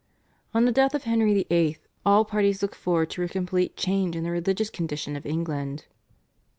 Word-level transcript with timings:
On 0.55 0.65
the 0.65 0.71
death 0.71 0.95
of 0.95 1.03
Henry 1.03 1.43
VIII. 1.47 1.77
all 2.03 2.25
parties 2.25 2.63
looked 2.63 2.73
forward 2.73 3.11
to 3.11 3.21
a 3.21 3.27
complete 3.27 3.77
change 3.77 4.15
in 4.15 4.23
the 4.23 4.31
religious 4.31 4.71
condition 4.71 5.15
of 5.15 5.27
England. 5.27 5.85